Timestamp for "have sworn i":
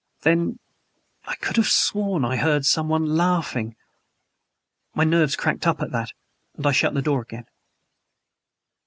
1.57-2.35